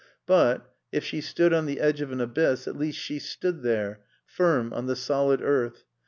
[0.25, 4.01] But, if she stood on the edge of an abyss, at least she stood there,
[4.25, 5.85] firm on the solid earth.